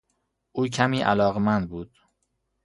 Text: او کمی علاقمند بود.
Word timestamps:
او 0.51 0.67
کمی 0.67 1.01
علاقمند 1.01 1.69
بود. 1.69 1.97